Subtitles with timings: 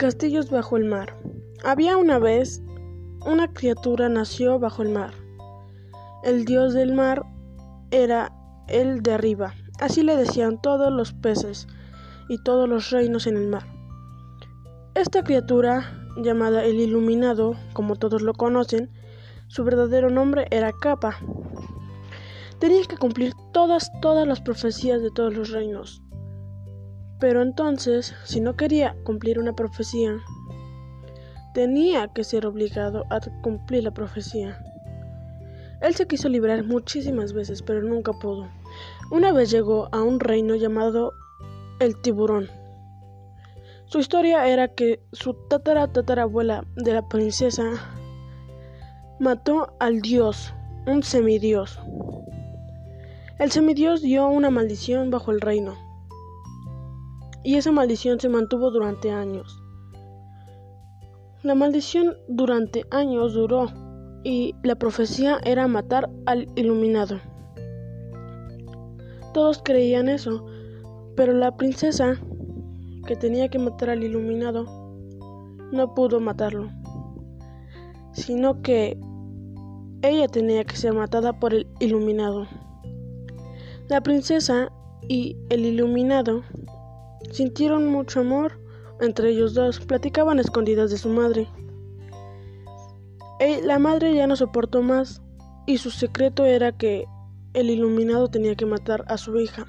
[0.00, 1.14] Castillos bajo el mar.
[1.62, 2.62] Había una vez
[3.26, 5.12] una criatura nació bajo el mar.
[6.24, 7.22] El dios del mar
[7.90, 8.32] era
[8.66, 9.52] el de arriba.
[9.78, 11.66] Así le decían todos los peces
[12.30, 13.66] y todos los reinos en el mar.
[14.94, 18.90] Esta criatura, llamada el Iluminado, como todos lo conocen,
[19.48, 21.18] su verdadero nombre era Capa.
[22.58, 26.00] Tenía que cumplir todas, todas las profecías de todos los reinos.
[27.20, 30.16] Pero entonces, si no quería cumplir una profecía,
[31.52, 34.58] tenía que ser obligado a cumplir la profecía.
[35.82, 38.48] Él se quiso librar muchísimas veces, pero nunca pudo.
[39.10, 41.12] Una vez llegó a un reino llamado
[41.80, 42.48] el tiburón.
[43.86, 47.64] Su historia era que su tatara tatarabuela de la princesa
[49.18, 50.54] mató al dios,
[50.86, 51.80] un semidios.
[53.38, 55.76] El semidios dio una maldición bajo el reino,
[57.42, 59.62] y esa maldición se mantuvo durante años.
[61.42, 63.68] La maldición durante años duró
[64.24, 67.18] y la profecía era matar al iluminado.
[69.32, 70.44] Todos creían eso,
[71.16, 72.18] pero la princesa,
[73.06, 74.66] que tenía que matar al iluminado,
[75.72, 76.68] no pudo matarlo,
[78.12, 78.98] sino que
[80.02, 82.46] ella tenía que ser matada por el iluminado.
[83.88, 84.70] La princesa
[85.08, 86.42] y el iluminado
[87.30, 88.60] sintieron mucho amor
[89.00, 91.48] entre ellos dos, platicaban escondidas de su madre.
[93.62, 95.22] La madre ya no soportó más
[95.66, 97.06] y su secreto era que
[97.54, 99.66] el iluminado tenía que matar a su hija.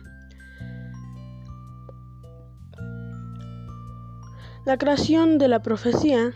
[4.65, 6.33] La creación de la profecía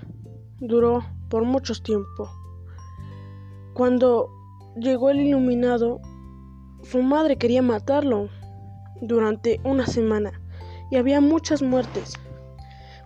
[0.60, 2.30] duró por mucho tiempo.
[3.74, 4.30] Cuando
[4.78, 6.00] llegó el iluminado,
[6.84, 8.30] su madre quería matarlo
[9.02, 10.42] durante una semana
[10.98, 12.14] había muchas muertes.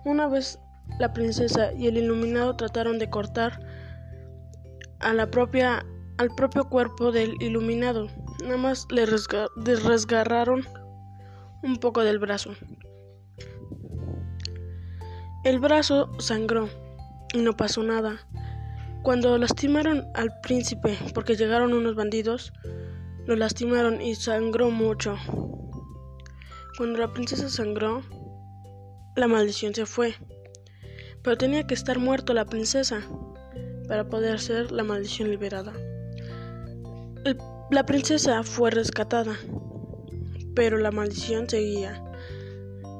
[0.04, 0.58] Una vez
[0.98, 3.60] la princesa y el iluminado trataron de cortar
[5.00, 5.84] a la propia,
[6.18, 8.08] al propio cuerpo del iluminado.
[8.42, 10.66] Nada más le resgarraron
[11.62, 12.52] un poco del brazo.
[15.44, 16.68] El brazo sangró
[17.32, 18.26] y no pasó nada.
[19.02, 22.52] Cuando lastimaron al príncipe porque llegaron unos bandidos,
[23.26, 25.16] lo lastimaron y sangró mucho.
[26.76, 28.02] Cuando la princesa sangró,
[29.16, 30.14] la maldición se fue.
[31.22, 33.02] Pero tenía que estar muerto la princesa
[33.88, 35.72] para poder ser la maldición liberada.
[37.70, 39.36] la princesa fue rescatada,
[40.54, 42.02] pero la maldición seguía.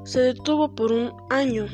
[0.05, 1.67] Se detuvo por un año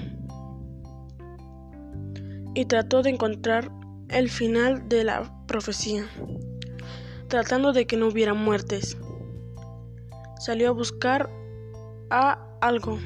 [2.54, 3.72] y trató de encontrar
[4.10, 6.08] el final de la profecía,
[7.28, 8.98] tratando de que no hubiera muertes.
[10.40, 11.30] Salió a buscar
[12.10, 13.00] a algo.